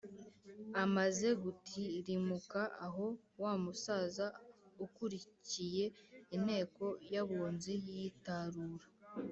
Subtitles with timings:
[0.83, 3.05] Amaze gutirimuka aho,
[3.41, 4.25] wa musaza
[4.85, 5.85] ukuriye
[6.35, 8.85] inteko y’abunzi yitarura